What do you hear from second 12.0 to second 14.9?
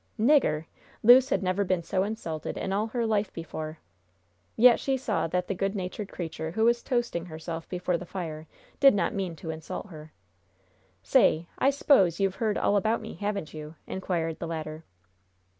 you've heard all about me, haven't you?" inquired the latter.